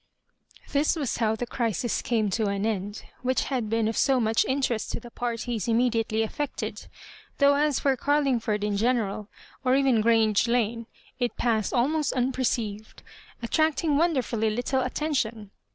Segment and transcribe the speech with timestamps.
[0.69, 4.45] Tms was how the crisis came to an end, which bad been of eo mudi
[4.45, 6.87] interest to the parties immediately afifected,
[7.37, 9.27] though as for Carlingford in general,
[9.63, 10.87] or even Grang^ Lane,
[11.19, 13.03] it passed al most unperceived,
[13.43, 15.51] attracting wonderfully little attention.